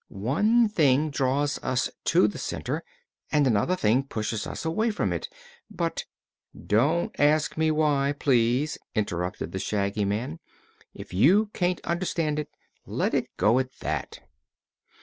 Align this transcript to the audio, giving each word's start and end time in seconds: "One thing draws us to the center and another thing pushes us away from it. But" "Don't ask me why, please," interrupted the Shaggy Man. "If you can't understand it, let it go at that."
"One 0.09 0.67
thing 0.67 1.11
draws 1.11 1.59
us 1.61 1.87
to 2.05 2.27
the 2.27 2.39
center 2.39 2.83
and 3.31 3.45
another 3.45 3.75
thing 3.75 4.01
pushes 4.01 4.47
us 4.47 4.65
away 4.65 4.89
from 4.89 5.13
it. 5.13 5.29
But" 5.69 6.05
"Don't 6.75 7.15
ask 7.19 7.55
me 7.55 7.69
why, 7.69 8.15
please," 8.17 8.79
interrupted 8.95 9.51
the 9.51 9.59
Shaggy 9.59 10.05
Man. 10.05 10.39
"If 10.91 11.13
you 11.13 11.51
can't 11.53 11.81
understand 11.83 12.39
it, 12.39 12.49
let 12.87 13.13
it 13.13 13.27
go 13.37 13.59
at 13.59 13.73
that." 13.81 14.21